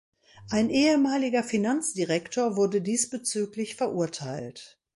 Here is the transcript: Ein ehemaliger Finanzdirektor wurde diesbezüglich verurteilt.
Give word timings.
Ein 0.49 0.71
ehemaliger 0.71 1.43
Finanzdirektor 1.43 2.55
wurde 2.55 2.81
diesbezüglich 2.81 3.75
verurteilt. 3.75 4.79